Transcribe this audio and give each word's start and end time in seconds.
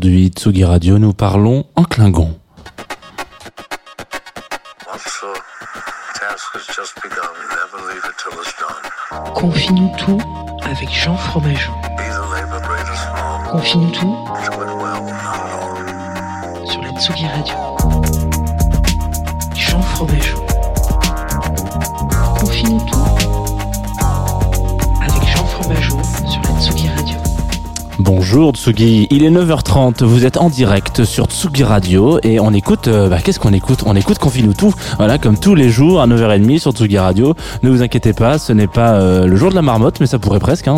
Aujourd'hui, 0.00 0.28
Tsugi 0.28 0.64
Radio, 0.64 0.96
nous 1.00 1.12
parlons 1.12 1.64
en 1.74 1.82
Klingon. 1.82 2.38
Confie-nous 9.34 9.90
tout 9.98 10.20
avec 10.62 10.88
Jean 10.92 11.16
Fromageau. 11.16 11.72
Confie-nous 13.50 13.90
tout 13.90 14.16
sur 16.64 16.80
la 16.80 16.90
Tsugi 17.00 17.26
Radio. 17.26 17.57
Bonjour 28.30 28.52
Tsugi, 28.52 29.06
il 29.10 29.24
est 29.24 29.30
9h30, 29.30 30.04
vous 30.04 30.26
êtes 30.26 30.36
en 30.36 30.50
direct 30.50 31.04
sur 31.04 31.28
Tsugi 31.28 31.64
Radio 31.64 32.20
et 32.22 32.40
on 32.40 32.52
écoute, 32.52 32.86
euh, 32.86 33.08
bah, 33.08 33.20
qu'est-ce 33.24 33.40
qu'on 33.40 33.54
écoute? 33.54 33.84
On 33.86 33.96
écoute 33.96 34.18
Confine-nous 34.18 34.52
tout, 34.52 34.74
voilà, 34.98 35.16
comme 35.16 35.38
tous 35.38 35.54
les 35.54 35.70
jours 35.70 36.02
à 36.02 36.06
9h30 36.06 36.58
sur 36.58 36.72
Tsugi 36.72 36.98
Radio. 36.98 37.34
Ne 37.62 37.70
vous 37.70 37.80
inquiétez 37.80 38.12
pas, 38.12 38.38
ce 38.38 38.52
n'est 38.52 38.66
pas 38.66 38.96
euh, 38.96 39.26
le 39.26 39.34
jour 39.36 39.48
de 39.48 39.54
la 39.54 39.62
marmotte, 39.62 39.98
mais 40.00 40.06
ça 40.06 40.18
pourrait 40.18 40.40
presque, 40.40 40.68
hein, 40.68 40.74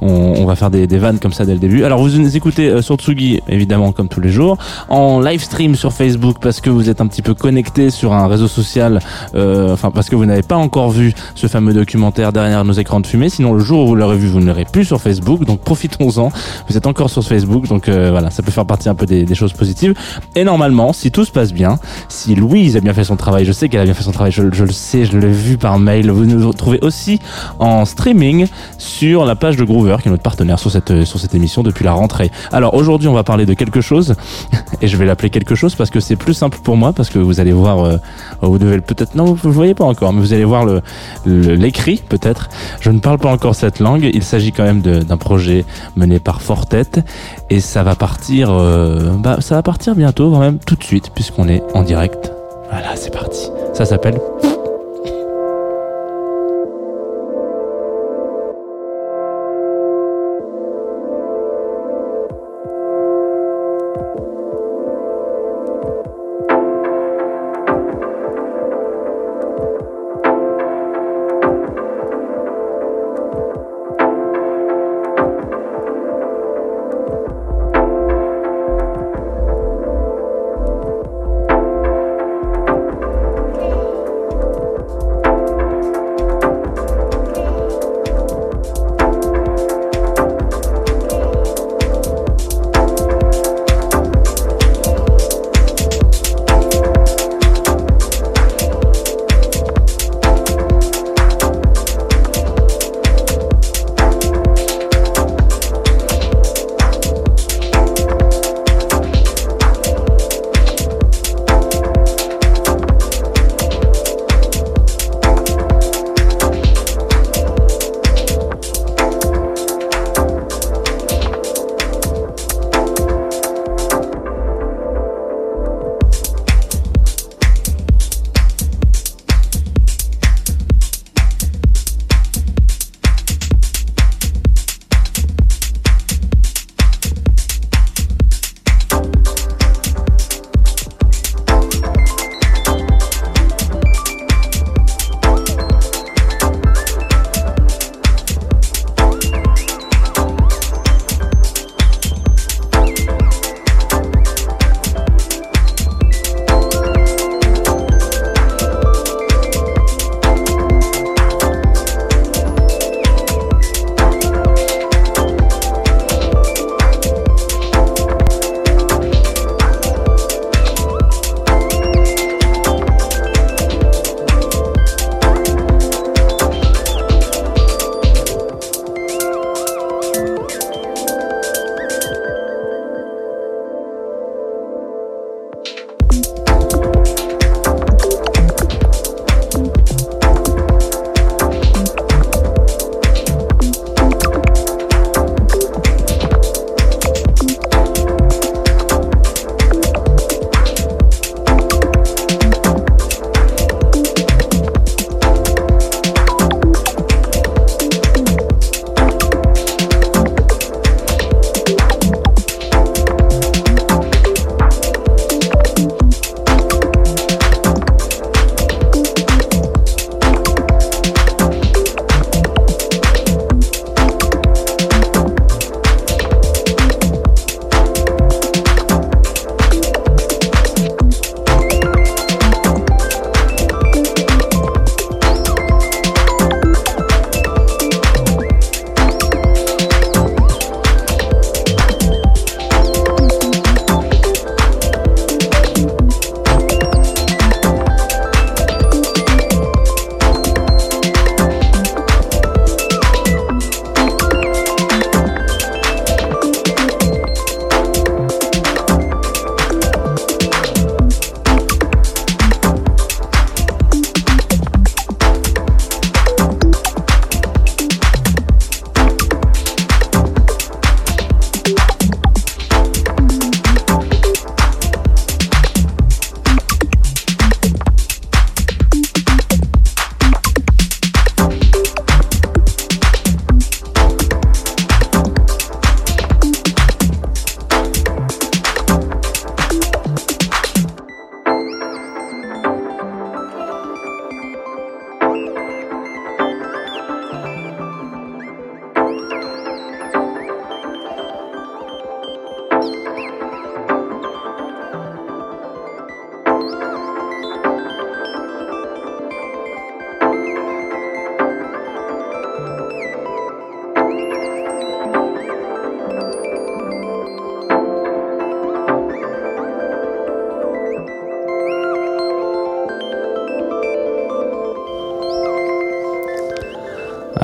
on, 0.00 0.44
va 0.46 0.54
faire 0.54 0.70
des, 0.70 0.86
vannes 0.86 1.18
comme 1.18 1.32
ça 1.32 1.44
dès 1.44 1.54
le 1.54 1.58
début. 1.58 1.82
Alors 1.82 2.00
vous 2.00 2.16
nous 2.16 2.36
écoutez 2.36 2.68
euh, 2.68 2.80
sur 2.80 2.94
Tsugi, 2.94 3.40
évidemment, 3.48 3.90
comme 3.90 4.08
tous 4.08 4.20
les 4.20 4.30
jours, 4.30 4.56
en 4.88 5.18
live 5.18 5.42
stream 5.42 5.74
sur 5.74 5.92
Facebook 5.92 6.36
parce 6.40 6.60
que 6.60 6.70
vous 6.70 6.88
êtes 6.88 7.00
un 7.00 7.08
petit 7.08 7.22
peu 7.22 7.34
connecté 7.34 7.90
sur 7.90 8.12
un 8.12 8.28
réseau 8.28 8.46
social, 8.46 9.00
enfin 9.34 9.90
parce 9.90 10.08
que 10.08 10.14
vous 10.14 10.26
n'avez 10.26 10.42
pas 10.42 10.56
encore 10.56 10.90
vu 10.90 11.12
ce 11.34 11.48
fameux 11.48 11.72
documentaire 11.72 12.32
derrière 12.32 12.64
nos 12.64 12.74
écrans 12.74 13.00
de 13.00 13.06
fumée, 13.08 13.30
sinon 13.30 13.52
le 13.52 13.60
jour 13.60 13.82
où 13.82 13.86
vous 13.88 13.94
l'aurez 13.96 14.16
vu, 14.16 14.28
vous 14.28 14.38
ne 14.38 14.46
l'aurez 14.46 14.64
plus 14.64 14.84
sur 14.84 15.00
Facebook, 15.00 15.44
donc 15.44 15.58
profitons-en. 15.88 16.30
Vous 16.68 16.76
êtes 16.76 16.86
encore 16.86 17.10
sur 17.10 17.24
Facebook, 17.24 17.66
donc 17.66 17.88
euh, 17.88 18.10
voilà, 18.10 18.30
ça 18.30 18.42
peut 18.42 18.50
faire 18.50 18.66
partie 18.66 18.88
un 18.88 18.94
peu 18.94 19.06
des, 19.06 19.34
choses 19.34 19.52
positives. 19.52 19.94
Et 20.34 20.44
normalement, 20.44 20.92
si 20.92 21.10
tout 21.10 21.24
se 21.24 21.30
passe 21.30 21.52
bien, 21.52 21.78
si 22.08 22.34
Louise 22.34 22.76
a 22.76 22.80
bien 22.80 22.92
fait 22.92 23.04
son 23.04 23.16
travail, 23.16 23.44
je 23.44 23.52
sais 23.52 23.68
qu'elle 23.68 23.80
a 23.80 23.84
bien 23.84 23.94
fait 23.94 24.02
son 24.02 24.10
travail, 24.12 24.32
je, 24.32 24.42
je 24.52 24.64
le 24.64 24.72
sais, 24.72 25.04
je 25.04 25.16
l'ai 25.16 25.28
vu 25.28 25.56
par 25.58 25.78
mail, 25.78 26.10
vous 26.10 26.24
nous 26.24 26.48
retrouvez 26.48 26.80
aussi 26.82 27.20
en 27.58 27.84
streaming 27.84 28.46
sur 28.78 29.24
la 29.24 29.36
page 29.36 29.56
de 29.56 29.64
Groover, 29.64 29.96
qui 30.02 30.08
est 30.08 30.10
notre 30.10 30.22
partenaire 30.22 30.58
sur 30.58 30.70
cette, 30.70 31.04
sur 31.04 31.18
cette 31.20 31.34
émission 31.34 31.62
depuis 31.62 31.84
la 31.84 31.92
rentrée. 31.92 32.30
Alors 32.52 32.74
aujourd'hui, 32.74 33.08
on 33.08 33.14
va 33.14 33.22
parler 33.22 33.46
de 33.46 33.54
quelque 33.54 33.80
chose, 33.80 34.14
et 34.82 34.88
je 34.88 34.96
vais 34.96 35.06
l'appeler 35.06 35.30
quelque 35.30 35.54
chose 35.54 35.74
parce 35.74 35.90
que 35.90 36.00
c'est 36.00 36.16
plus 36.16 36.34
simple 36.34 36.58
pour 36.62 36.76
moi, 36.76 36.92
parce 36.92 37.10
que 37.10 37.18
vous 37.18 37.40
allez 37.40 37.52
voir, 37.52 37.84
euh, 37.84 37.96
vous 38.42 38.58
devez 38.58 38.76
le- 38.76 38.82
peut-être, 38.82 39.14
non, 39.14 39.34
vous 39.34 39.48
ne 39.48 39.54
voyez 39.54 39.74
pas 39.74 39.84
encore, 39.84 40.12
mais 40.12 40.20
vous 40.20 40.32
allez 40.32 40.44
voir 40.44 40.64
le 40.64 40.82
le- 41.24 41.54
l'écrit 41.54 42.02
peut-être. 42.08 42.48
Je 42.80 42.90
ne 42.90 42.98
parle 42.98 43.18
pas 43.18 43.30
encore 43.30 43.54
cette 43.54 43.80
langue. 43.80 44.08
Il 44.12 44.22
s'agit 44.22 44.52
quand 44.52 44.64
même 44.64 44.80
d'un 44.80 45.16
projet 45.16 45.64
mené 45.96 46.18
par 46.18 46.42
Fortet 46.42 47.04
et 47.50 47.60
ça 47.60 47.82
va 47.82 47.94
partir, 47.94 48.50
euh, 48.52 49.10
bah, 49.18 49.38
ça 49.40 49.56
va 49.56 49.62
partir 49.62 49.94
bientôt, 49.94 50.30
quand 50.30 50.40
même 50.40 50.58
tout 50.58 50.76
de 50.76 50.84
suite, 50.84 51.10
puisqu'on 51.14 51.48
est 51.48 51.62
en 51.74 51.82
direct. 51.82 52.32
Voilà, 52.70 52.96
c'est 52.96 53.12
parti. 53.12 53.50
Ça 53.72 53.84
s'appelle. 53.84 54.18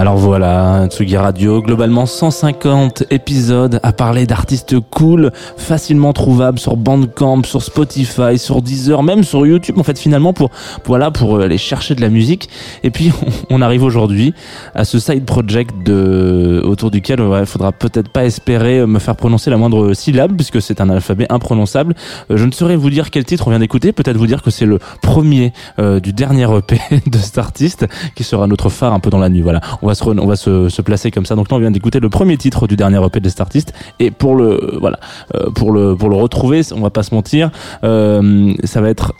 Alors 0.04 0.18
voilà, 0.18 0.86
Tsugi 0.88 1.16
Radio, 1.16 1.62
globalement 1.62 2.04
150 2.04 3.04
épisodes 3.08 3.80
à 3.82 3.94
parler 3.94 4.26
d'artistes 4.26 4.78
cool, 4.78 5.32
facilement 5.56 6.12
trouvables 6.12 6.58
sur 6.58 6.76
Bandcamp, 6.76 7.44
sur 7.44 7.62
Spotify, 7.62 8.36
sur 8.36 8.60
Deezer, 8.60 9.02
même 9.02 9.24
sur 9.24 9.46
YouTube 9.46 9.78
en 9.78 9.82
fait 9.82 9.98
finalement 9.98 10.34
pour 10.34 10.50
voilà 10.84 11.10
pour 11.10 11.40
aller 11.40 11.56
chercher 11.56 11.94
de 11.94 12.02
la 12.02 12.10
musique. 12.10 12.50
Et 12.82 12.90
puis 12.90 13.12
on 13.48 13.62
arrive 13.62 13.82
aujourd'hui 13.82 14.34
à 14.74 14.84
ce 14.84 14.98
side 14.98 15.24
project 15.24 15.70
de 15.86 16.60
autour 16.66 16.90
duquel 16.90 17.20
il 17.20 17.46
faudra 17.46 17.72
peut-être 17.72 18.10
pas 18.10 18.26
espérer 18.26 18.84
me 18.84 18.98
faire 18.98 19.16
prononcer 19.16 19.48
la 19.48 19.56
moindre 19.56 19.94
syllabe 19.94 20.36
puisque 20.36 20.60
c'est 20.60 20.82
un 20.82 20.90
alphabet 20.90 21.26
imprononçable. 21.30 21.94
Euh, 22.30 22.36
je 22.36 22.44
ne 22.44 22.52
saurais 22.52 22.76
vous 22.76 22.90
dire 22.90 23.10
quel 23.10 23.24
titre 23.24 23.46
on 23.46 23.50
vient 23.50 23.58
d'écouter, 23.58 23.92
peut-être 23.92 24.18
vous 24.18 24.26
dire 24.26 24.42
que 24.42 24.50
c'est 24.50 24.66
le 24.66 24.80
premier 25.00 25.54
euh, 25.78 25.98
du 25.98 26.12
dernier 26.12 26.46
EP 26.58 26.78
de 27.06 27.16
cet 27.16 27.38
artiste 27.38 27.86
qui 28.14 28.22
sera 28.22 28.46
notre 28.46 28.68
phare 28.68 28.92
un 28.92 29.00
peu 29.00 29.08
dans 29.08 29.18
la 29.18 29.30
nuit. 29.30 29.40
Voilà, 29.40 29.62
on 29.80 29.86
va 29.86 29.93
on 30.02 30.26
va 30.26 30.36
se, 30.36 30.68
se, 30.68 30.82
placer 30.82 31.10
comme 31.10 31.26
ça. 31.26 31.34
Donc 31.34 31.50
là, 31.50 31.56
on 31.56 31.60
vient 31.60 31.70
d'écouter 31.70 32.00
le 32.00 32.08
premier 32.08 32.36
titre 32.36 32.66
du 32.66 32.76
dernier 32.76 33.04
EP 33.04 33.20
de 33.20 33.28
cet 33.28 33.40
artiste. 33.40 33.72
Et 33.98 34.10
pour 34.10 34.36
le 34.36 34.78
voilà, 34.80 34.98
euh, 35.34 35.50
pour 35.50 35.72
le 35.72 35.96
pour 35.96 36.08
le 36.08 36.16
retrouver, 36.16 36.62
on 36.74 36.80
va 36.80 36.90
pas 36.90 37.02
se 37.02 37.14
mentir, 37.14 37.50
euh, 37.84 38.52
ça 38.64 38.80
va 38.80 38.88
être 38.88 39.14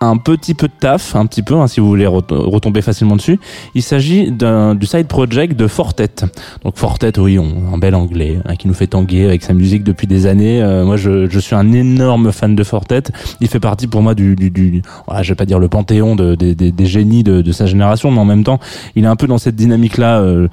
un 0.00 0.16
petit 0.16 0.54
peu 0.54 0.68
de 0.68 0.72
taf, 0.78 1.16
un 1.16 1.26
petit 1.26 1.42
peu, 1.42 1.56
hein, 1.56 1.66
si 1.66 1.80
vous 1.80 1.88
voulez 1.88 2.06
retomber 2.06 2.82
facilement 2.82 3.16
dessus. 3.16 3.40
Il 3.74 3.82
s'agit 3.82 4.30
du 4.30 4.86
side 4.86 5.06
project 5.08 5.56
de 5.56 5.66
Fortet. 5.66 6.24
Donc 6.64 6.76
Fortet, 6.76 7.18
oui, 7.18 7.38
on, 7.38 7.74
un 7.74 7.78
bel 7.78 7.94
anglais 7.94 8.38
hein, 8.44 8.56
qui 8.56 8.68
nous 8.68 8.74
fait 8.74 8.86
tanguer 8.86 9.24
avec 9.24 9.42
sa 9.42 9.54
musique 9.54 9.82
depuis 9.82 10.06
des 10.06 10.26
années. 10.26 10.62
Euh, 10.62 10.84
moi, 10.84 10.96
je, 10.96 11.28
je, 11.28 11.38
suis 11.38 11.56
un 11.56 11.72
énorme 11.72 12.30
fan 12.32 12.54
de 12.54 12.64
Fortet. 12.64 13.02
Il 13.40 13.48
fait 13.48 13.60
partie 13.60 13.86
pour 13.86 14.02
moi 14.02 14.14
du, 14.14 14.36
du, 14.36 14.50
du 14.50 14.82
voilà, 15.06 15.22
je 15.22 15.30
vais 15.30 15.36
pas 15.36 15.46
dire 15.46 15.58
le 15.58 15.68
panthéon 15.68 16.14
de, 16.14 16.34
des, 16.34 16.86
génies 16.86 17.24
de, 17.24 17.52
sa 17.52 17.66
génération, 17.66 18.10
mais 18.10 18.20
en 18.20 18.24
même 18.24 18.44
temps, 18.44 18.60
il 18.94 19.04
est 19.04 19.08
un 19.08 19.16
peu 19.16 19.26
dans 19.26 19.38
cette 19.38 19.56
dynamique-là. 19.56 20.20
Euh, 20.20 20.48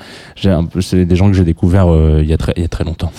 c'est 0.81 1.05
des 1.05 1.15
gens 1.15 1.27
que 1.27 1.33
j'ai 1.33 1.43
découvert 1.43 1.93
euh, 1.93 2.21
il 2.21 2.35
il 2.55 2.61
y 2.61 2.65
a 2.65 2.67
très 2.67 2.83
longtemps 2.83 3.11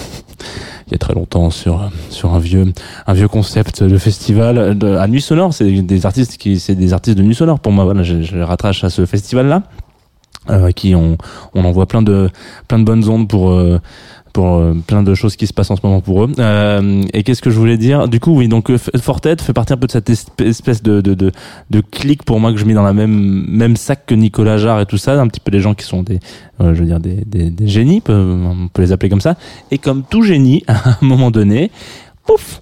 il 0.87 0.93
y 0.93 0.95
a 0.95 0.99
très 0.99 1.15
longtemps 1.15 1.51
sur 1.51 1.91
sur 2.11 2.35
un 2.35 2.39
vieux 2.39 2.73
un 3.07 3.13
vieux 3.13 3.29
concept 3.29 3.83
de 3.83 3.99
festival 3.99 4.79
de, 4.79 4.97
à 4.97 5.09
Nuit 5.09 5.21
Sonore. 5.21 5.53
C'est 5.53 5.83
des 5.83 6.07
artistes 6.07 6.37
qui 6.37 6.61
c'est 6.61 6.75
des 6.75 6.93
artistes 6.93 7.19
de 7.19 7.23
Nuit 7.23 7.35
Sonore 7.35 7.61
pour 7.61 7.73
moi. 7.73 7.85
Voilà, 7.85 8.03
je, 8.03 8.23
je 8.23 8.37
les 8.37 8.45
rattrache 8.45 8.85
à 8.85 8.91
ce 8.91 9.05
festival 9.07 9.47
là. 9.49 9.63
Euh, 10.49 10.71
qui 10.71 10.95
on, 10.95 11.19
on 11.55 11.65
envoie 11.65 11.87
plein 11.87 12.03
de 12.03 12.31
plein 12.69 12.79
de 12.79 12.85
bonnes 12.85 13.09
ondes 13.09 13.27
pour 13.29 13.51
euh, 13.51 13.81
pour 14.37 14.57
euh, 14.57 14.75
plein 14.87 15.03
de 15.03 15.15
choses 15.15 15.35
qui 15.35 15.47
se 15.47 15.55
passent 15.55 15.71
en 15.71 15.77
ce 15.77 15.81
moment 15.83 16.03
pour 16.03 16.25
eux. 16.25 16.31
Euh, 16.39 17.03
et 17.15 17.23
qu'est-ce 17.23 17.41
que 17.41 17.49
je 17.49 17.59
voulais 17.59 17.79
dire? 17.79 18.07
Du 18.07 18.21
coup, 18.21 18.37
oui, 18.37 18.49
donc 18.49 18.69
euh, 18.69 18.77
Fortet 18.99 19.37
fait 19.41 19.55
partie 19.55 19.73
un 19.73 19.79
peu 19.79 19.87
de 19.87 19.93
cette 19.93 20.11
espèce 20.11 20.83
de, 20.83 21.01
de, 21.01 21.15
de, 21.15 21.33
de 21.71 21.81
clique 21.81 22.23
pour 22.23 22.39
moi 22.39 22.53
que 22.53 22.59
je 22.59 22.67
mets 22.67 22.75
dans 22.75 22.83
la 22.83 22.93
même 22.93 23.47
même 23.49 23.77
sac 23.77 24.05
que 24.05 24.15
Nicolas 24.15 24.59
Jarre 24.59 24.83
et 24.83 24.85
tout 24.85 24.99
ça, 24.99 25.19
un 25.19 25.27
petit 25.29 25.41
peu 25.41 25.51
des 25.51 25.61
gens 25.61 25.73
qui 25.73 25.87
sont 25.87 26.03
des, 26.03 26.21
je 26.61 26.67
veux 26.67 26.85
dire 26.85 27.01
des, 27.01 27.25
des, 27.25 27.49
des 27.49 27.67
génies, 27.67 28.03
on 28.09 28.69
peut 28.71 28.83
les 28.83 28.93
appeler 28.93 29.09
comme 29.09 29.23
ça. 29.23 29.37
Et 29.71 29.79
comme 29.79 30.03
tout 30.03 30.21
génie, 30.21 30.65
à 30.69 30.91
un 30.91 30.97
moment 31.01 31.31
donné, 31.31 31.71
pouf, 32.27 32.61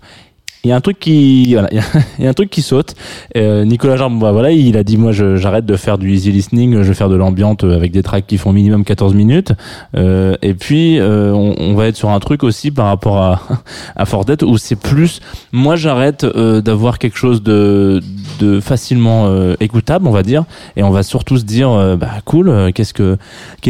il 0.65 0.71
y 0.71 0.73
a 0.73 0.77
un 0.77 0.81
truc 0.81 0.99
qui 0.99 1.53
voilà, 1.53 1.69
il 2.19 2.25
y, 2.25 2.27
a 2.27 2.31
un 2.31 2.35
truc 2.35 2.51
qui 2.51 2.63
saute. 2.63 2.95
Euh, 3.37 3.65
Nicolas 3.65 3.97
Jarre, 3.97 4.11
bah, 4.11 4.33
voilà, 4.33 4.51
il 4.51 4.77
a 4.77 4.83
dit 4.83 4.97
moi 4.97 5.13
j'arrête 5.13 5.67
de 5.67 5.77
faire 5.77 5.99
du 5.99 6.13
easy 6.13 6.33
listening, 6.33 6.83
je 6.83 6.89
vais 6.89 6.95
faire 6.95 7.09
de 7.09 7.17
l'ambiante 7.17 7.65
avec 7.65 7.93
des 7.93 8.03
tracks 8.03 8.27
qui 8.27 8.39
font 8.39 8.53
minimum 8.53 8.85
14 8.85 9.15
minutes. 9.15 9.53
Euh, 9.97 10.35
et 10.43 10.55
puis 10.55 10.99
euh, 10.99 11.33
on, 11.33 11.55
on, 11.59 11.75
va 11.75 11.87
être 11.87 11.97
sur 11.97 12.11
un 12.11 12.21
truc 12.21 12.43
aussi 12.43 12.71
par 12.71 12.87
rapport 12.87 13.19
à 13.19 13.43
à 13.97 14.05
Fortet 14.07 14.43
où 14.43 14.57
c'est 14.59 14.77
plus 14.77 15.21
moi 15.53 15.77
j'arrête 15.77 16.25
euh, 16.25 16.61
d'avoir 16.61 16.99
quelque 16.99 17.19
chose 17.19 17.43
de 17.43 18.01
de 18.41 18.61
facilement 18.61 19.27
euh, 19.27 19.55
écoutable, 19.61 20.09
on 20.09 20.11
va 20.11 20.23
dire, 20.23 20.45
et 20.77 20.83
on 20.83 20.91
va 20.91 21.03
surtout 21.03 21.37
se 21.37 21.45
dire 21.45 21.97
bah 21.99 22.11
cool, 22.25 22.73
qu'est-ce 22.75 22.95
que 22.95 23.17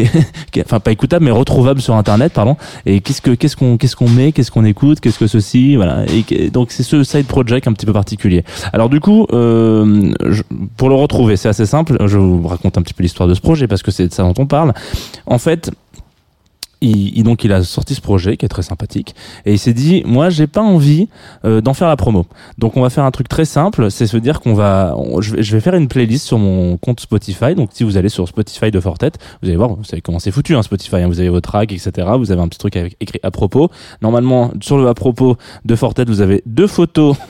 enfin 0.59 0.81
pas 0.81 0.93
écoutable 0.93 1.25
mais 1.25 1.31
retrouvable 1.31 1.81
sur 1.81 1.95
internet 1.95 2.33
pardon. 2.33 2.57
Et 2.87 3.01
qu'est-ce 3.01 3.21
que 3.21 3.33
qu'est-ce 3.33 3.57
qu'on 3.57 3.77
qu'est-ce 3.77 3.97
qu'on 3.97 4.09
met, 4.09 4.33
qu'est-ce 4.33 4.51
qu'on 4.51 4.65
écoute, 4.65 5.01
qu'est-ce 5.01 5.19
que 5.19 5.27
ceci, 5.27 5.77
voilà. 5.77 6.05
Et 6.07 6.51
donc 6.51 6.73
ce 6.85 7.03
side 7.03 7.27
project 7.27 7.67
un 7.67 7.73
petit 7.73 7.87
peu 7.87 7.93
particulier. 7.93 8.45
Alors 8.73 8.89
du 8.89 9.01
coup, 9.01 9.27
euh, 9.33 10.13
pour 10.77 10.89
le 10.89 10.95
retrouver, 10.95 11.37
c'est 11.37 11.49
assez 11.49 11.67
simple. 11.67 11.97
Je 12.07 12.19
vous 12.19 12.47
raconte 12.47 12.79
un 12.79 12.83
petit 12.83 12.95
peu 12.95 13.03
l'histoire 13.03 13.29
de 13.29 13.35
ce 13.35 13.41
projet 13.41 13.67
parce 13.67 13.83
que 13.83 13.91
c'est 13.91 14.09
de 14.09 14.13
ça 14.13 14.23
dont 14.23 14.35
on 14.39 14.47
parle. 14.47 14.73
En 15.27 15.39
fait, 15.39 15.71
il, 16.81 17.23
donc 17.23 17.45
il 17.45 17.53
a 17.53 17.63
sorti 17.63 17.95
ce 17.95 18.01
projet 18.01 18.37
qui 18.37 18.45
est 18.45 18.49
très 18.49 18.63
sympathique. 18.63 19.15
Et 19.47 19.53
il 19.53 19.59
s'est 19.59 19.73
dit 19.73 20.03
moi 20.07 20.31
j'ai 20.31 20.47
pas 20.47 20.61
envie 20.61 21.09
euh, 21.45 21.61
d'en 21.61 21.75
faire 21.75 21.89
la 21.89 21.97
promo. 21.97 22.27
Donc 22.59 22.77
on 22.77 22.83
va 22.83 22.91
faire 22.91 23.05
un 23.05 23.11
truc 23.11 23.29
très 23.29 23.45
simple. 23.45 23.91
C'est 23.91 24.07
se 24.07 24.17
dire 24.17 24.41
qu'on 24.41 24.55
va 24.55 24.95
je, 25.21 25.35
vais, 25.35 25.43
je, 25.43 25.53
vais, 25.55 25.61
faire 25.61 25.75
une 25.75 25.89
playlist 25.89 26.27
sur 26.27 26.39
mon 26.39 26.77
compte 26.77 27.01
Spotify. 27.01 27.55
Donc 27.55 27.71
si 27.73 27.85
vous 27.85 27.97
allez 27.97 28.09
sur 28.09 28.29
Spotify 28.29 28.71
de 28.71 28.81
Fortet 28.81 29.13
vous 29.43 29.49
allez 29.49 29.57
voir 29.57 29.75
vous 29.75 29.85
savez 29.85 30.03
comment 30.03 30.19
c'est 30.19 30.31
foutu 30.31 30.55
hein, 30.55 30.63
Spotify 30.63 30.97
hein, 30.97 31.09
vous 31.09 31.21
avez 31.21 31.29
votre 31.29 31.51
track 31.51 31.73
etc 31.73 32.09
vous 32.19 32.33
avez 32.33 32.41
un 32.41 32.49
petit 32.49 32.59
truc 32.59 32.77
avec, 32.77 32.97
écrit 33.01 33.21
à 33.23 33.31
propos. 33.31 33.71
Normalement 34.03 34.53
sur 34.61 34.79
le 34.79 34.89
à 34.89 34.95
propos 34.95 35.37
de 35.65 35.77
Fortet 35.77 36.05
vous 36.05 36.21
avez 36.21 36.43
deux 36.47 36.67
photos. 36.67 37.17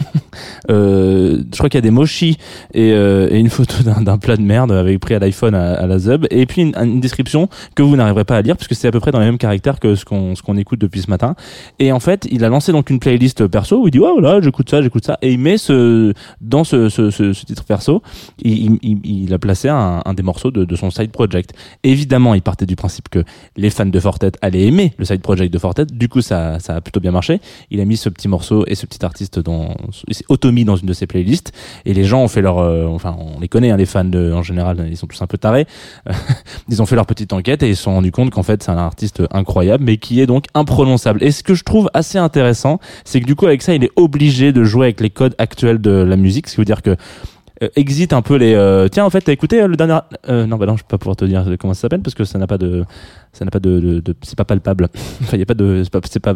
Euh, 0.70 1.42
je 1.52 1.58
crois 1.58 1.68
qu'il 1.68 1.78
y 1.78 1.82
a 1.82 1.82
des 1.82 1.90
mochis 1.90 2.38
et, 2.72 2.92
euh, 2.92 3.28
et 3.30 3.38
une 3.38 3.50
photo 3.50 3.74
d'un 3.84 4.18
plat 4.18 4.36
de 4.36 4.42
merde 4.42 4.72
avec 4.72 4.98
pris 4.98 5.14
à 5.14 5.20
l'iPhone 5.20 5.54
à, 5.54 5.74
à, 5.74 5.86
la 5.86 5.98
Zub. 5.98 6.26
Et 6.30 6.46
puis 6.46 6.62
une, 6.62 6.74
une 6.76 7.00
description 7.00 7.48
que 7.76 7.82
vous 7.82 7.94
n'arriverez 7.94 8.24
pas 8.24 8.36
à 8.36 8.42
lire 8.42 8.56
puisque 8.56 8.74
c'est 8.74 8.88
à 8.88 8.90
peu 8.90 8.98
près 8.98 9.12
dans 9.12 9.20
les 9.20 9.26
mêmes 9.26 9.38
caractère 9.44 9.78
que 9.78 9.94
ce 9.94 10.04
qu'on 10.04 10.34
ce 10.34 10.42
qu'on 10.42 10.56
écoute 10.56 10.80
depuis 10.80 11.02
ce 11.02 11.10
matin. 11.10 11.34
Et 11.78 11.92
en 11.92 12.00
fait, 12.00 12.26
il 12.30 12.44
a 12.44 12.48
lancé 12.48 12.72
donc 12.72 12.90
une 12.90 12.98
playlist 12.98 13.46
perso 13.46 13.82
où 13.82 13.88
il 13.88 13.90
dit 13.90 13.98
oh 13.98 14.20
là 14.20 14.40
j'écoute 14.40 14.70
ça, 14.70 14.80
j'écoute 14.82 15.04
ça, 15.04 15.18
et 15.20 15.32
il 15.32 15.38
met 15.38 15.58
ce 15.58 16.12
dans 16.40 16.64
ce 16.64 16.88
ce, 16.88 17.10
ce, 17.10 17.32
ce 17.32 17.44
titre 17.44 17.64
perso, 17.64 18.02
il, 18.42 18.78
il, 18.82 19.32
a 19.34 19.38
placé 19.38 19.68
un, 19.68 20.02
des 20.14 20.22
morceaux 20.22 20.50
de, 20.50 20.64
de 20.64 20.76
son 20.76 20.90
side 20.90 21.10
project. 21.10 21.52
Évidemment, 21.82 22.34
il 22.34 22.42
partait 22.42 22.66
du 22.66 22.76
principe 22.76 23.08
que 23.08 23.22
les 23.56 23.70
fans 23.70 23.86
de 23.86 24.00
Fortet 24.00 24.32
allaient 24.42 24.66
aimer 24.66 24.94
le 24.98 25.04
side 25.04 25.20
project 25.20 25.52
de 25.52 25.58
Fortet. 25.58 25.86
Du 25.86 26.08
coup, 26.08 26.22
ça 26.22 26.58
ça 26.58 26.76
a 26.76 26.80
plutôt 26.80 27.00
bien 27.00 27.12
marché. 27.12 27.40
Il 27.70 27.80
a 27.80 27.84
mis 27.84 27.96
ce 27.96 28.08
petit 28.08 28.28
morceau 28.28 28.64
et 28.66 28.74
ce 28.74 28.86
petit 28.86 29.04
artiste 29.04 29.38
dans 29.38 29.74
auto-mis 30.28 30.64
dans 30.64 30.76
une 30.76 30.86
de 30.86 30.92
ses 30.92 31.06
playlists 31.06 31.52
et 31.84 31.94
les 31.94 32.04
gens 32.04 32.22
ont 32.22 32.28
fait 32.28 32.42
leur 32.42 32.58
euh, 32.58 32.86
enfin 32.86 33.16
on 33.18 33.40
les 33.40 33.48
connaît 33.48 33.70
hein, 33.70 33.76
les 33.76 33.86
fans 33.86 34.04
de 34.04 34.32
en 34.32 34.42
général 34.42 34.86
ils 34.88 34.96
sont 34.96 35.06
tous 35.06 35.20
un 35.22 35.26
peu 35.26 35.38
tarés 35.38 35.66
ils 36.68 36.82
ont 36.82 36.86
fait 36.86 36.96
leur 36.96 37.06
petite 37.06 37.32
enquête 37.32 37.62
et 37.62 37.68
ils 37.68 37.76
se 37.76 37.82
sont 37.84 37.94
rendus 37.94 38.12
compte 38.12 38.30
qu'en 38.30 38.42
fait 38.42 38.62
c'est 38.62 38.70
un 38.70 38.78
artiste 38.78 39.22
incroyable, 39.30 39.84
mais 39.84 39.96
qui 39.96 40.20
est 40.20 40.26
donc 40.26 40.46
imprononçable. 40.54 41.22
Et 41.22 41.30
ce 41.30 41.42
que 41.42 41.54
je 41.54 41.64
trouve 41.64 41.90
assez 41.94 42.18
intéressant, 42.18 42.80
c'est 43.04 43.20
que 43.20 43.26
du 43.26 43.34
coup 43.34 43.46
avec 43.46 43.62
ça, 43.62 43.74
il 43.74 43.84
est 43.84 43.92
obligé 43.96 44.52
de 44.52 44.64
jouer 44.64 44.86
avec 44.86 45.00
les 45.00 45.10
codes 45.10 45.34
actuels 45.38 45.80
de 45.80 45.90
la 45.90 46.16
musique, 46.16 46.48
ce 46.48 46.54
qui 46.54 46.60
veut 46.60 46.64
dire 46.64 46.82
que 46.82 46.96
euh, 47.62 47.68
exit 47.76 48.12
un 48.12 48.22
peu 48.22 48.36
les 48.36 48.54
euh, 48.54 48.88
tiens 48.88 49.04
en 49.04 49.10
fait 49.10 49.20
t'as 49.20 49.32
écouté 49.32 49.62
euh, 49.62 49.68
le 49.68 49.76
dernier 49.76 49.98
euh, 50.28 50.46
non 50.46 50.56
bah 50.56 50.66
non 50.66 50.76
je 50.76 50.82
vais 50.82 50.88
pas 50.88 50.98
pouvoir 50.98 51.16
te 51.16 51.24
dire 51.24 51.44
comment 51.58 51.74
ça 51.74 51.82
s'appelle 51.82 52.02
parce 52.02 52.14
que 52.14 52.24
ça 52.24 52.38
n'a 52.38 52.46
pas 52.46 52.58
de 52.58 52.84
ça 53.34 53.44
n'a 53.44 53.50
pas 53.50 53.60
de, 53.60 53.80
de, 53.80 54.00
de 54.00 54.14
c'est 54.22 54.38
pas 54.38 54.44
palpable. 54.44 54.88
Enfin 55.22 55.36
il 55.36 55.40
y 55.40 55.42
a 55.42 55.46
pas 55.46 55.54
de 55.54 55.82
c'est 55.84 55.90
pas 55.92 56.00
c'est 56.08 56.20
pas 56.20 56.32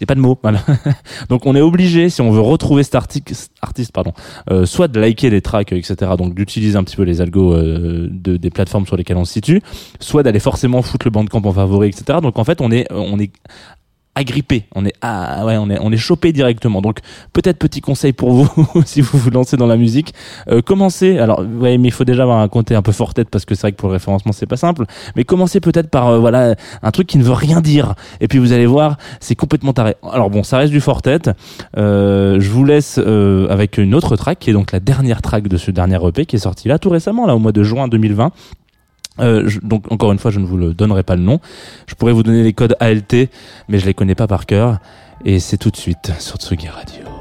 y 0.00 0.04
a 0.04 0.06
pas 0.06 0.14
de 0.14 0.20
mots 0.20 0.38
voilà. 0.42 0.60
Donc 1.28 1.46
on 1.46 1.54
est 1.54 1.60
obligé 1.60 2.08
si 2.10 2.20
on 2.20 2.30
veut 2.30 2.40
retrouver 2.40 2.82
cet 2.82 2.94
artiste 2.94 3.52
artiste 3.60 3.92
pardon 3.92 4.12
euh, 4.50 4.66
soit 4.66 4.88
de 4.88 5.00
liker 5.00 5.30
les 5.30 5.40
tracks 5.40 5.72
etc 5.72 6.12
donc 6.16 6.34
d'utiliser 6.34 6.76
un 6.76 6.84
petit 6.84 6.96
peu 6.96 7.02
les 7.02 7.20
algos 7.20 7.52
euh, 7.52 8.08
de, 8.10 8.36
des 8.36 8.50
plateformes 8.50 8.86
sur 8.86 8.96
lesquelles 8.96 9.16
on 9.16 9.24
se 9.24 9.32
situe 9.32 9.60
soit 10.00 10.22
d'aller 10.22 10.40
forcément 10.40 10.82
foutre 10.82 11.06
le 11.06 11.10
bandcamp 11.10 11.42
en 11.44 11.52
favori 11.52 11.88
etc 11.88 12.20
donc 12.22 12.38
en 12.38 12.44
fait 12.44 12.60
on 12.60 12.70
est 12.70 12.86
on 12.90 13.18
est 13.18 13.32
agrippé, 14.14 14.66
on 14.74 14.84
est 14.84 14.92
ah 15.00 15.44
ouais, 15.46 15.56
on 15.56 15.70
est 15.70 15.78
on 15.80 15.90
est 15.90 15.96
chopé 15.96 16.32
directement. 16.32 16.82
Donc 16.82 16.98
peut-être 17.32 17.58
petit 17.58 17.80
conseil 17.80 18.12
pour 18.12 18.32
vous 18.32 18.82
si 18.84 19.00
vous 19.00 19.18
vous 19.18 19.30
lancez 19.30 19.56
dans 19.56 19.66
la 19.66 19.76
musique, 19.76 20.14
euh, 20.48 20.60
commencez. 20.60 21.18
Alors 21.18 21.40
ouais, 21.40 21.78
mais 21.78 21.88
il 21.88 21.92
faut 21.92 22.04
déjà 22.04 22.24
avoir 22.24 22.38
un 22.40 22.48
côté 22.48 22.74
un 22.74 22.82
peu 22.82 22.92
fort 22.92 23.14
tête 23.14 23.30
parce 23.30 23.44
que 23.44 23.54
c'est 23.54 23.62
vrai 23.62 23.72
que 23.72 23.76
pour 23.76 23.88
le 23.88 23.94
référencement 23.94 24.32
c'est 24.32 24.46
pas 24.46 24.56
simple. 24.56 24.84
Mais 25.16 25.24
commencez 25.24 25.60
peut-être 25.60 25.88
par 25.88 26.08
euh, 26.08 26.18
voilà 26.18 26.54
un 26.82 26.90
truc 26.90 27.06
qui 27.06 27.18
ne 27.18 27.24
veut 27.24 27.32
rien 27.32 27.60
dire. 27.60 27.94
Et 28.20 28.28
puis 28.28 28.38
vous 28.38 28.52
allez 28.52 28.66
voir, 28.66 28.98
c'est 29.20 29.34
complètement 29.34 29.72
taré. 29.72 29.94
Alors 30.10 30.28
bon, 30.28 30.42
ça 30.42 30.58
reste 30.58 30.72
du 30.72 30.80
fort 30.80 31.00
tête. 31.00 31.30
Euh, 31.78 32.38
je 32.38 32.50
vous 32.50 32.64
laisse 32.64 32.98
avec 32.98 33.78
une 33.78 33.94
autre 33.94 34.16
track 34.16 34.38
qui 34.38 34.50
est 34.50 34.52
donc 34.52 34.72
la 34.72 34.80
dernière 34.80 35.22
track 35.22 35.48
de 35.48 35.56
ce 35.56 35.70
dernier 35.70 35.98
EP 36.06 36.26
qui 36.26 36.36
est 36.36 36.40
sorti 36.40 36.68
là 36.68 36.78
tout 36.78 36.90
récemment, 36.90 37.26
là 37.26 37.34
au 37.34 37.38
mois 37.38 37.52
de 37.52 37.62
juin 37.62 37.88
2020. 37.88 38.30
Euh, 39.20 39.44
je, 39.46 39.60
donc 39.60 39.90
encore 39.90 40.12
une 40.12 40.18
fois, 40.18 40.30
je 40.30 40.40
ne 40.40 40.46
vous 40.46 40.56
le 40.56 40.74
donnerai 40.74 41.02
pas 41.02 41.16
le 41.16 41.22
nom. 41.22 41.40
Je 41.86 41.94
pourrais 41.94 42.12
vous 42.12 42.22
donner 42.22 42.42
les 42.42 42.52
codes 42.52 42.76
ALT, 42.80 43.28
mais 43.68 43.78
je 43.78 43.86
les 43.86 43.94
connais 43.94 44.14
pas 44.14 44.26
par 44.26 44.46
cœur. 44.46 44.78
Et 45.24 45.38
c'est 45.38 45.58
tout 45.58 45.70
de 45.70 45.76
suite 45.76 46.12
sur 46.18 46.36
Tsugi 46.36 46.68
Radio. 46.68 47.11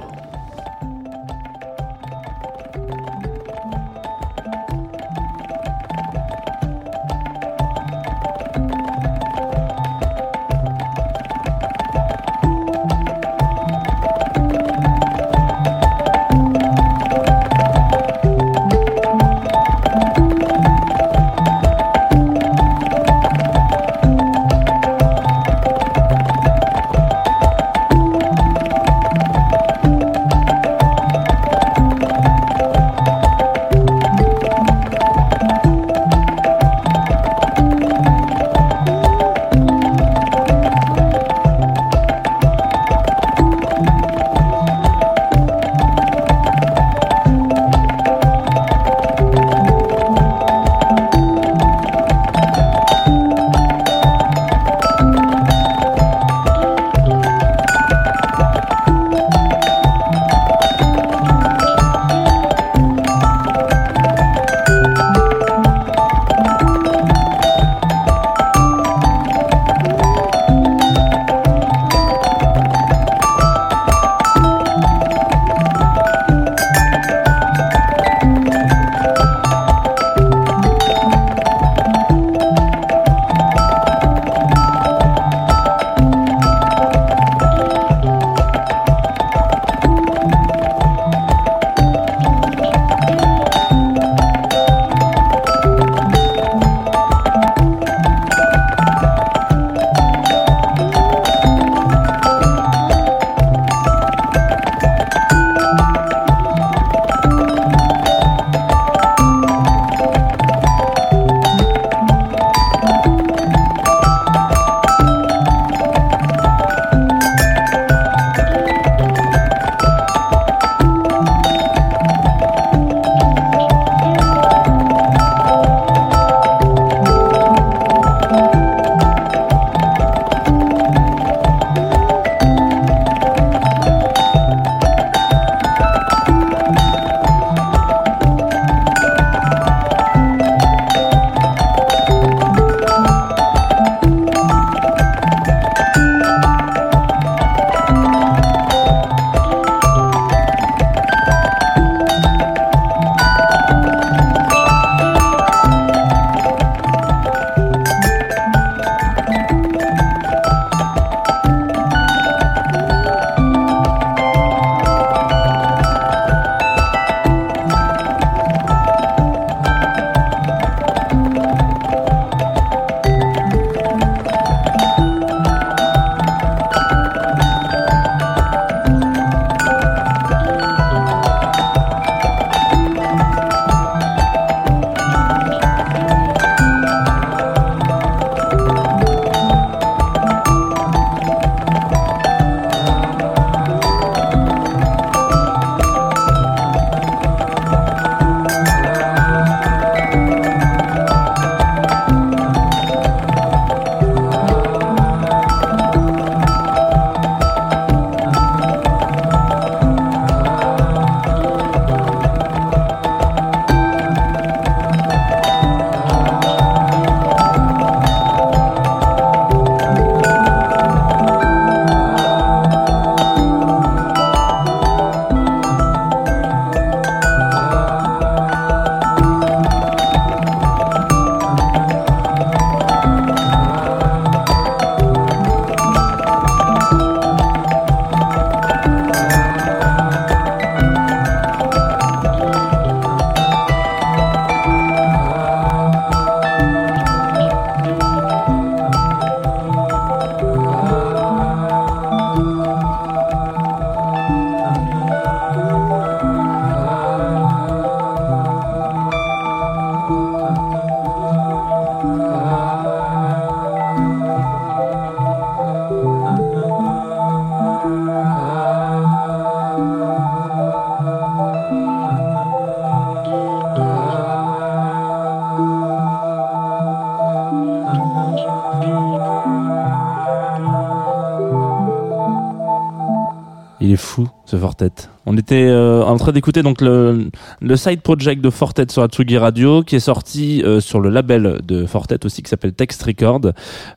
Il 283.92 283.96
est 283.96 283.98
fou 283.98 284.26
Fortet. 284.58 284.92
On 285.26 285.38
était 285.38 285.68
euh, 285.68 286.04
en 286.04 286.18
train 286.18 286.32
d'écouter 286.32 286.64
donc 286.64 286.82
le, 286.82 287.30
le 287.62 287.76
side 287.76 288.02
project 288.02 288.42
de 288.42 288.50
Fortet 288.50 288.86
sur 288.90 289.04
Atsugi 289.04 289.38
Radio 289.38 289.84
qui 289.84 289.96
est 289.96 290.00
sorti 290.02 290.64
euh, 290.64 290.80
sur 290.80 291.00
le 291.00 291.10
label 291.10 291.60
de 291.64 291.86
Fortet 291.86 292.26
aussi 292.26 292.42
qui 292.42 292.50
s'appelle 292.50 292.74
Text 292.74 293.04
Record. 293.04 293.42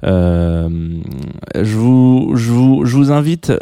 Euh, 0.05 0.69
je 1.55 1.77
vous 1.77 2.33
je 2.35 2.51
vous 2.51 2.85
je 2.85 2.97
vous 2.97 3.11
invite 3.11 3.53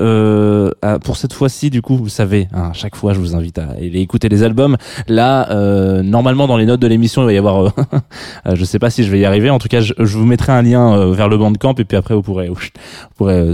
pour 1.04 1.16
cette 1.16 1.32
fois-ci 1.32 1.70
du 1.70 1.82
coup 1.82 1.96
vous 1.96 2.08
savez 2.08 2.48
hein, 2.52 2.70
à 2.70 2.72
chaque 2.72 2.96
fois 2.96 3.12
je 3.12 3.20
vous 3.20 3.36
invite 3.36 3.58
à 3.58 3.76
écouter 3.80 4.28
les 4.28 4.42
albums. 4.42 4.76
Là 5.06 6.02
normalement 6.02 6.48
dans 6.48 6.56
les 6.56 6.66
notes 6.66 6.80
de 6.80 6.88
l'émission 6.88 7.22
il 7.22 7.26
va 7.26 7.32
y 7.32 7.38
avoir 7.38 7.72
je 8.52 8.64
sais 8.64 8.80
pas 8.80 8.90
si 8.90 9.04
je 9.04 9.10
vais 9.10 9.20
y 9.20 9.24
arriver 9.24 9.50
en 9.50 9.58
tout 9.58 9.68
cas 9.68 9.80
je, 9.80 9.94
je 9.98 10.18
vous 10.18 10.26
mettrai 10.26 10.52
un 10.52 10.62
lien 10.62 11.12
vers 11.12 11.28
le 11.28 11.38
bandcamp 11.38 11.74
et 11.78 11.84
puis 11.84 11.96
après 11.96 12.14
vous 12.14 12.22
pourrez 12.22 12.48
vous 12.48 12.56
pourrez 13.16 13.52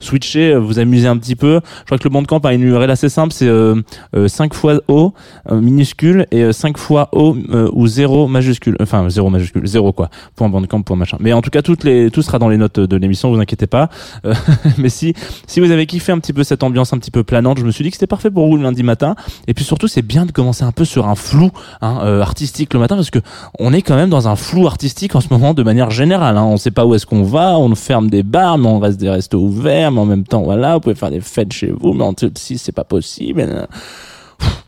switcher 0.00 0.54
vous 0.56 0.78
amuser 0.78 1.08
un 1.08 1.18
petit 1.18 1.36
peu. 1.36 1.60
Je 1.80 1.84
crois 1.84 1.98
que 1.98 2.04
le 2.04 2.10
bandcamp 2.10 2.38
a 2.38 2.54
une 2.54 2.71
URL 2.72 2.90
assez 2.90 3.08
simple 3.08 3.32
c'est 3.32 3.48
euh, 3.48 3.80
euh, 4.16 4.28
5 4.28 4.54
fois 4.54 4.80
O 4.88 5.12
euh, 5.50 5.60
minuscule 5.60 6.26
et 6.30 6.42
euh, 6.42 6.52
5 6.52 6.78
fois 6.78 7.08
O 7.12 7.36
euh, 7.50 7.70
ou 7.72 7.86
0 7.86 8.28
majuscule. 8.28 8.76
Enfin 8.80 9.08
0 9.08 9.30
majuscule 9.30 9.66
0 9.66 9.92
quoi. 9.92 10.10
Point 10.36 10.48
bandcamp 10.48 10.82
point 10.82 10.96
machin. 10.96 11.16
Mais 11.20 11.32
en 11.32 11.42
tout 11.42 11.50
cas 11.50 11.62
toutes 11.62 11.84
les 11.84 12.10
tout 12.10 12.22
sera 12.22 12.38
dans 12.38 12.48
les 12.48 12.56
notes 12.56 12.80
de 12.80 12.96
l'émission 12.96 13.32
vous 13.32 13.40
inquiétez 13.40 13.66
pas. 13.66 13.88
Euh, 14.24 14.34
mais 14.78 14.88
si 14.88 15.14
si 15.46 15.60
vous 15.60 15.70
avez 15.70 15.86
kiffé 15.86 16.12
un 16.12 16.18
petit 16.18 16.32
peu 16.32 16.44
cette 16.44 16.62
ambiance 16.62 16.92
un 16.92 16.98
petit 16.98 17.10
peu 17.10 17.24
planante 17.24 17.58
je 17.58 17.64
me 17.64 17.70
suis 17.70 17.84
dit 17.84 17.90
que 17.90 17.96
c'était 17.96 18.06
parfait 18.06 18.30
pour 18.30 18.46
vous 18.46 18.56
le 18.56 18.62
lundi 18.62 18.82
matin. 18.82 19.14
Et 19.46 19.54
puis 19.54 19.64
surtout 19.64 19.88
c'est 19.88 20.02
bien 20.02 20.26
de 20.26 20.32
commencer 20.32 20.64
un 20.64 20.72
peu 20.72 20.84
sur 20.84 21.08
un 21.08 21.14
flou 21.14 21.50
hein, 21.80 21.98
euh, 22.02 22.20
artistique 22.20 22.74
le 22.74 22.80
matin 22.80 22.96
parce 22.96 23.10
que 23.10 23.20
on 23.58 23.72
est 23.72 23.82
quand 23.82 23.96
même 23.96 24.10
dans 24.10 24.28
un 24.28 24.36
flou 24.36 24.66
artistique 24.66 25.14
en 25.14 25.20
ce 25.20 25.28
moment 25.30 25.54
de 25.54 25.62
manière 25.62 25.90
générale 25.90 26.36
hein. 26.36 26.44
on 26.44 26.56
sait 26.56 26.70
pas 26.70 26.86
où 26.86 26.94
est-ce 26.94 27.06
qu'on 27.06 27.22
va 27.22 27.58
on 27.58 27.74
ferme 27.74 28.10
des 28.10 28.22
bars 28.22 28.58
mais 28.58 28.68
on 28.68 28.78
reste 28.78 28.98
des 28.98 29.10
restos 29.10 29.38
ouverts 29.38 29.90
mais 29.90 30.00
en 30.00 30.06
même 30.06 30.24
temps 30.24 30.42
voilà 30.42 30.74
vous 30.74 30.80
pouvez 30.80 30.94
faire 30.94 31.10
des 31.10 31.20
fêtes 31.20 31.52
chez 31.52 31.70
vous 31.70 31.92
mais 31.92 32.04
en 32.04 32.14
si 32.36 32.58
c'est 32.62 32.72
pas 32.72 32.84
possible 32.84 33.66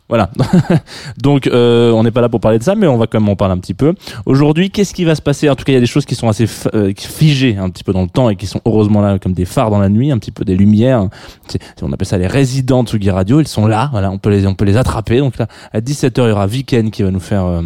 voilà. 0.07 0.29
Donc 1.17 1.47
euh, 1.47 1.91
on 1.91 2.03
n'est 2.03 2.11
pas 2.11 2.21
là 2.21 2.29
pour 2.29 2.39
parler 2.39 2.59
de 2.59 2.63
ça, 2.63 2.75
mais 2.75 2.87
on 2.87 2.97
va 2.97 3.07
quand 3.07 3.19
même 3.19 3.29
en 3.29 3.35
parler 3.35 3.53
un 3.53 3.57
petit 3.57 3.73
peu. 3.73 3.93
Aujourd'hui, 4.25 4.69
qu'est-ce 4.69 4.93
qui 4.93 5.03
va 5.03 5.15
se 5.15 5.21
passer? 5.21 5.49
En 5.49 5.55
tout 5.55 5.63
cas, 5.63 5.71
il 5.71 5.75
y 5.75 5.77
a 5.77 5.81
des 5.81 5.87
choses 5.87 6.05
qui 6.05 6.15
sont 6.15 6.29
assez 6.29 6.45
euh, 6.73 6.93
figées 6.95 7.57
un 7.57 7.69
petit 7.69 7.83
peu 7.83 7.91
dans 7.91 8.03
le 8.03 8.09
temps 8.09 8.29
et 8.29 8.35
qui 8.35 8.45
sont 8.45 8.61
heureusement 8.65 9.01
là 9.01 9.17
comme 9.17 9.33
des 9.33 9.45
phares 9.45 9.71
dans 9.71 9.79
la 9.79 9.89
nuit, 9.89 10.11
un 10.11 10.19
petit 10.19 10.31
peu 10.31 10.45
des 10.45 10.55
lumières. 10.55 11.09
On 11.81 11.91
appelle 11.91 12.07
ça 12.07 12.17
les 12.17 12.27
résidents 12.27 12.83
de 12.83 12.89
Tsugi 12.89 13.09
Radio. 13.09 13.39
Ils 13.39 13.47
sont 13.47 13.65
là. 13.65 13.89
Voilà, 13.91 14.11
on 14.11 14.19
peut 14.19 14.29
les 14.29 14.45
on 14.45 14.53
peut 14.53 14.65
les 14.65 14.77
attraper. 14.77 15.19
Donc 15.19 15.37
là, 15.37 15.47
à 15.73 15.79
17h, 15.79 16.21
il 16.23 16.29
y 16.29 16.31
aura 16.31 16.45
Viken 16.45 16.91
qui 16.91 17.01
va 17.01 17.09
nous 17.09 17.19
faire 17.19 17.45
euh, 17.45 17.61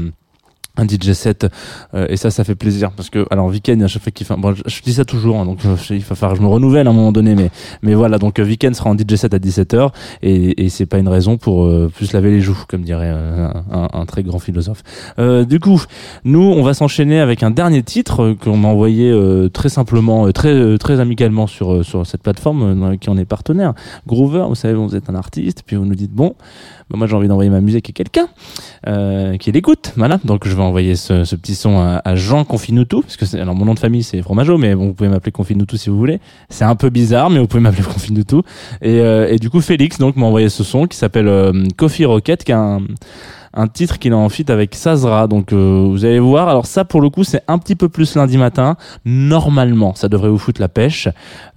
un 0.78 0.88
DJ 0.88 1.12
set 1.14 1.48
euh, 1.94 2.08
et 2.10 2.16
ça 2.16 2.32
ça 2.32 2.44
fait 2.44 2.56
plaisir 2.56 2.92
parce 2.92 3.10
que 3.10 3.26
alors 3.32 3.48
Weekend 3.48 3.84
à 3.84 3.88
chaque 3.88 4.02
fois 4.04 4.12
qu'il 4.12 4.26
fait 4.26 4.36
bon 4.38 4.54
je, 4.54 4.64
je 4.66 4.82
dis 4.82 4.94
ça 4.94 5.04
toujours 5.04 5.38
hein, 5.38 5.46
donc 5.46 5.60
euh, 5.66 5.76
il 5.90 6.00
va 6.00 6.16
falloir 6.16 6.36
je 6.36 6.42
me 6.42 6.48
renouvelle 6.48 6.88
à 6.88 6.90
un 6.90 6.94
moment 6.94 7.12
donné 7.12 7.36
mais 7.36 7.52
mais 7.82 7.96
voilà 7.96 8.18
donc 8.18 8.40
euh, 8.40 8.46
Weekend 8.46 8.76
sera 8.76 8.90
en 8.90 8.98
DJ 8.98 9.16
set 9.16 9.34
à 9.34 9.40
17h 9.40 9.90
et, 10.22 10.64
et 10.64 10.70
c'est 10.70 10.86
pas 10.86 10.98
une 11.00 11.10
raison 11.10 11.38
pour 11.38 11.66
euh, 11.66 11.92
plus 11.94 12.14
laver 12.14 12.32
les 12.32 12.40
joues 12.40 12.64
comme 12.68 12.84
dirait 12.84 13.12
euh, 13.12 13.50
un, 13.72 13.88
un 13.92 14.06
très 14.06 14.24
grand 14.24 14.40
philosophe 14.40 14.84
euh, 15.18 15.44
du 15.44 15.60
coup 15.60 15.84
nous 16.24 16.44
on 16.44 16.64
va 16.64 16.74
s'enchaîner 16.74 17.20
avec 17.20 17.44
un 17.44 17.52
dernier 17.52 17.84
titre 17.84 18.22
euh, 18.24 18.36
qu'on 18.36 18.56
m'a 18.56 18.70
envoyé 18.70 19.14
très 19.52 19.70
simplement 19.70 20.32
très 20.32 20.78
très 20.78 21.00
amicalement 21.00 21.48
sur 21.48 21.84
sur 21.84 22.06
cette 22.06 22.24
plateforme 22.24 22.98
qui 23.00 23.10
on 23.10 23.18
est 23.18 23.26
partenaire 23.26 23.74
Groover 24.08 24.46
vous 24.48 24.56
savez 24.56 24.76
vous 24.76 24.96
êtes 24.96 25.10
un 25.10 25.16
artiste 25.16 25.64
puis 25.66 25.76
vous 25.76 25.86
nous 25.86 25.96
dites 25.96 26.14
bon 26.14 26.36
bah, 26.90 26.98
moi 26.98 27.08
j'ai 27.08 27.16
envie 27.16 27.28
d'envoyer 27.28 27.50
ma 27.50 27.62
musique 27.62 27.90
à 27.90 27.94
quelqu'un 27.94 28.28
qui 29.38 29.52
l'écoute. 29.52 29.94
Voilà, 29.96 30.20
donc 30.24 30.48
je 30.48 30.56
vais 30.60 30.68
envoyer 30.68 30.96
ce, 30.96 31.36
petit 31.36 31.56
son 31.56 31.80
à, 31.80 32.16
Jean 32.16 32.44
Confinutu, 32.44 33.02
parce 33.02 33.18
que 33.18 33.38
alors 33.38 33.56
mon 33.56 33.66
nom 33.66 33.74
de 33.74 33.80
famille 33.80 34.04
c'est 34.04 34.22
Fromageau, 34.22 34.58
mais 34.58 34.76
bon, 34.76 34.88
vous 34.88 34.94
pouvez 34.94 35.10
m'appeler 35.10 35.32
Confinutu 35.32 35.78
si 35.78 35.90
vous 35.90 35.98
voulez. 35.98 36.20
C'est 36.50 36.66
un 36.66 36.76
peu 36.76 36.90
bizarre, 36.90 37.30
mais 37.30 37.40
vous 37.40 37.48
pouvez 37.48 37.62
m'appeler 37.62 37.84
Confinutu. 37.94 38.38
Et, 38.82 39.00
euh, 39.00 39.30
et 39.30 39.38
du 39.38 39.50
coup, 39.50 39.62
Félix 39.62 39.98
donc 39.98 40.16
m'a 40.16 40.26
envoyé 40.26 40.50
ce 40.50 40.64
son 40.64 40.88
qui 40.88 40.98
s'appelle 40.98 41.28
euh, 41.28 41.52
Coffee 41.78 42.06
Rocket, 42.06 42.44
qui 42.44 42.52
est 42.52 42.56
un 42.56 42.82
un 43.54 43.68
titre 43.68 44.00
qu'il 44.00 44.14
a 44.14 44.18
en 44.18 44.30
feat 44.30 44.50
avec 44.50 44.76
Sazra. 44.76 45.28
Donc 45.28 45.54
euh, 45.54 45.88
vous 45.90 46.06
allez 46.06 46.20
voir. 46.20 46.50
Alors 46.50 46.66
ça 46.66 46.86
pour 46.86 47.02
le 47.02 47.10
coup 47.10 47.24
c'est 47.24 47.42
un 47.48 47.58
petit 47.58 47.76
peu 47.76 47.90
plus 47.90 48.16
lundi 48.16 48.38
matin. 48.38 48.76
Normalement 49.06 49.96
ça 49.96 50.10
devrait 50.10 50.30
vous 50.30 50.38
foutre 50.38 50.62
la 50.62 50.70
pêche. 50.70 51.08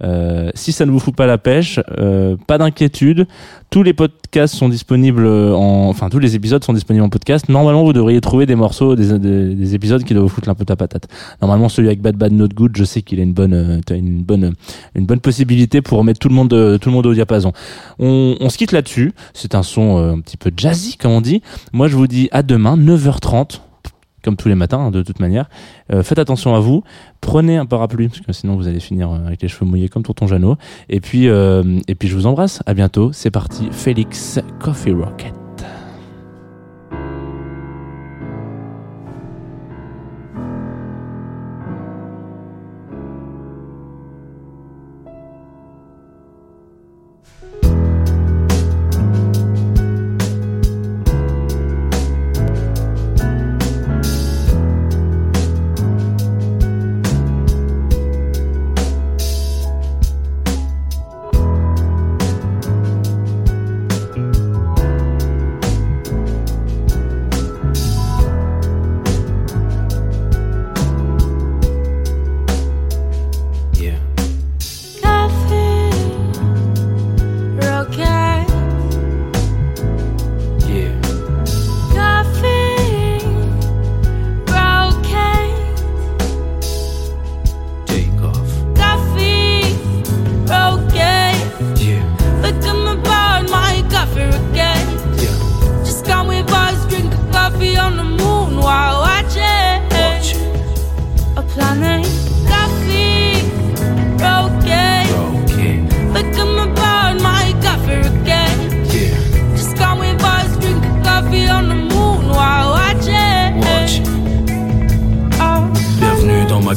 Euh, 0.03 0.49
si 0.55 0.71
ça 0.71 0.85
ne 0.85 0.91
vous 0.91 0.99
fout 0.99 1.15
pas 1.15 1.27
la 1.27 1.37
pêche, 1.37 1.79
euh, 1.97 2.35
pas 2.47 2.57
d'inquiétude. 2.57 3.27
Tous 3.69 3.81
les 3.81 3.93
podcasts 3.93 4.53
sont 4.53 4.69
disponibles 4.69 5.25
en, 5.25 5.89
enfin 5.89 6.09
tous 6.09 6.19
les 6.19 6.35
épisodes 6.35 6.63
sont 6.63 6.73
disponibles 6.73 7.03
en 7.05 7.09
podcast. 7.09 7.49
Normalement 7.49 7.83
vous 7.83 7.93
devriez 7.93 8.21
trouver 8.21 8.45
des 8.45 8.55
morceaux, 8.55 8.95
des, 8.95 9.17
des, 9.17 9.55
des 9.55 9.75
épisodes 9.75 10.03
qui 10.03 10.13
doivent 10.13 10.25
vous 10.25 10.29
foutre 10.29 10.49
un 10.49 10.53
peu 10.53 10.63
ta 10.63 10.75
patate. 10.75 11.07
Normalement 11.41 11.69
celui 11.69 11.87
avec 11.87 11.99
Bad 11.99 12.15
Bad 12.15 12.33
Not 12.33 12.49
Good, 12.49 12.77
je 12.77 12.83
sais 12.83 13.01
qu'il 13.01 13.19
a 13.19 13.23
une 13.23 13.33
bonne, 13.33 13.53
euh, 13.53 13.79
une 13.89 14.21
bonne, 14.21 14.53
une 14.93 15.05
bonne 15.07 15.19
possibilité 15.19 15.81
pour 15.81 15.97
remettre 15.97 16.19
tout 16.19 16.29
le 16.29 16.35
monde, 16.35 16.53
euh, 16.53 16.77
tout 16.77 16.89
le 16.89 16.93
monde 16.93 17.07
au 17.07 17.13
diapason. 17.15 17.51
On, 17.97 18.35
on 18.39 18.49
se 18.49 18.57
quitte 18.59 18.73
là-dessus. 18.73 19.13
C'est 19.33 19.55
un 19.55 19.63
son 19.63 19.97
euh, 19.97 20.13
un 20.13 20.19
petit 20.19 20.37
peu 20.37 20.51
jazzy 20.55 20.97
comme 20.97 21.11
on 21.11 21.21
dit. 21.21 21.41
Je 21.87 21.95
vous 21.95 22.07
dis 22.07 22.29
à 22.31 22.43
demain 22.43 22.77
9h30 22.77 23.59
comme 24.23 24.37
tous 24.37 24.47
les 24.47 24.55
matins 24.55 24.79
hein, 24.79 24.91
de 24.91 25.03
toute 25.03 25.19
manière. 25.19 25.49
Euh, 25.91 26.01
faites 26.01 26.17
attention 26.17 26.55
à 26.55 26.59
vous, 26.59 26.83
prenez 27.21 27.57
un 27.57 27.65
parapluie 27.65 28.07
parce 28.07 28.21
que 28.21 28.31
sinon 28.33 28.55
vous 28.55 28.67
allez 28.67 28.79
finir 28.79 29.11
euh, 29.11 29.27
avec 29.27 29.41
les 29.41 29.47
cheveux 29.47 29.65
mouillés 29.65 29.89
comme 29.89 30.03
tonton 30.03 30.27
Jeannot. 30.27 30.55
Et 30.89 31.01
euh, 31.25 31.79
et 31.87 31.95
puis 31.95 32.07
je 32.07 32.15
vous 32.15 32.25
embrasse. 32.25 32.61
À 32.65 32.73
bientôt. 32.73 33.11
C'est 33.11 33.31
parti. 33.31 33.67
Félix 33.71 34.39
Coffee 34.59 34.93
Rocket. 34.93 35.42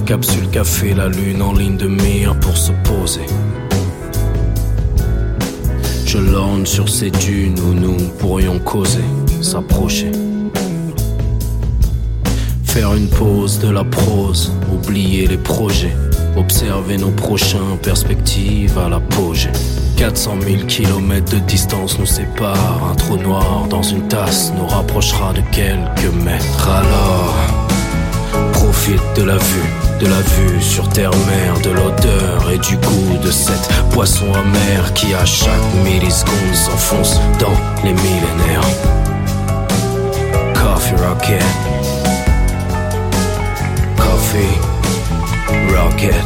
Capsule 0.07 0.49
café, 0.51 0.95
la 0.95 1.09
lune 1.09 1.42
en 1.42 1.53
ligne 1.53 1.77
de 1.77 1.88
mire 1.88 2.38
pour 2.38 2.57
se 2.57 2.71
poser. 2.85 3.27
Je 6.07 6.19
lorne 6.19 6.64
sur 6.64 6.88
ces 6.88 7.11
dunes 7.11 7.59
où 7.59 7.75
nous 7.75 7.97
pourrions 8.19 8.61
causer, 8.61 9.05
s'approcher. 9.40 10.12
Faire 12.64 12.95
une 12.95 13.09
pause 13.09 13.59
de 13.59 13.69
la 13.69 13.83
prose, 13.83 14.53
oublier 14.73 15.27
les 15.27 15.38
projets, 15.38 15.97
observer 16.37 16.99
nos 16.99 17.11
prochains, 17.11 17.77
perspectives 17.83 18.79
à 18.79 18.88
l'apogée. 18.88 19.51
400 19.97 20.37
000 20.40 20.62
kilomètres 20.66 21.33
de 21.33 21.40
distance 21.40 21.99
nous 21.99 22.07
séparent, 22.07 22.90
un 22.92 22.95
trou 22.95 23.16
noir 23.16 23.66
dans 23.69 23.83
une 23.83 24.07
tasse 24.07 24.53
nous 24.57 24.69
rapprochera 24.69 25.33
de 25.33 25.40
quelques 25.51 26.14
mètres. 26.23 26.69
Alors, 26.69 27.56
De 28.87 29.25
la 29.25 29.37
vue, 29.37 29.99
de 29.99 30.07
la 30.07 30.20
vue 30.20 30.62
sur 30.62 30.88
terre-mer, 30.88 31.59
de 31.61 31.70
l'odeur 31.70 32.49
et 32.53 32.59
du 32.59 32.77
goût 32.77 33.18
de 33.20 33.33
cette 33.33 33.68
boisson 33.90 34.33
amère 34.33 34.94
qui 34.94 35.12
à 35.12 35.25
chaque 35.25 35.51
milliseconde 35.83 36.55
s'enfonce 36.55 37.20
dans 37.40 37.51
les 37.83 37.92
millénaires. 37.94 38.61
Coffee 40.55 40.94
Rocket. 41.05 41.42
Coffee 43.96 44.57
Rocket. 45.75 46.25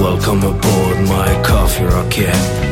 Welcome 0.00 0.42
aboard 0.42 1.02
my 1.02 1.40
Coffee 1.44 1.84
Rocket. 1.84 2.71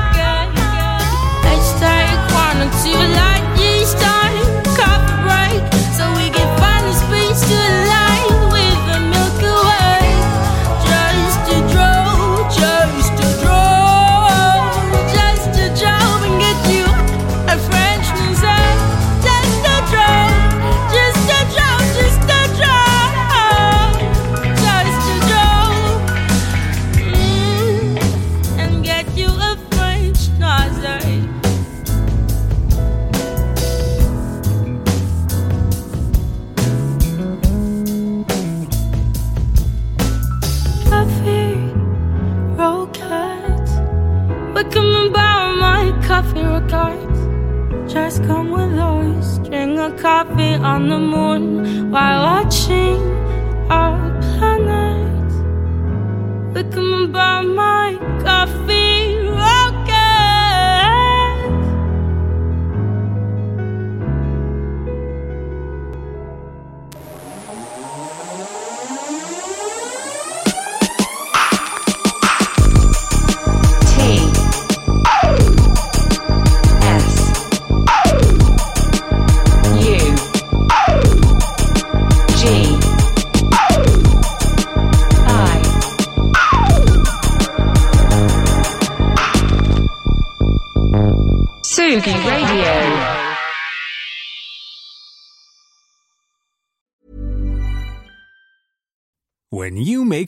You 2.91 2.97
like 2.97 3.45
yeast 3.57 3.97